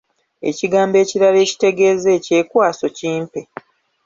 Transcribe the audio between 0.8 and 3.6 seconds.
ekirala ekitegeeza ekyekwaso, kimpe?